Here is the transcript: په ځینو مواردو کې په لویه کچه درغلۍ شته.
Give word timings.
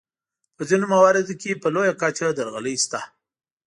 په 0.55 0.61
ځینو 0.69 0.85
مواردو 0.93 1.33
کې 1.41 1.59
په 1.61 1.67
لویه 1.75 1.93
کچه 2.01 2.27
درغلۍ 2.37 2.75
شته. 2.83 3.01